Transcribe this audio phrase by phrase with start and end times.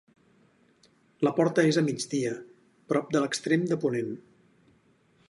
[1.27, 2.33] La porta és a migdia,
[2.93, 4.13] prop de l'extrem de ponent.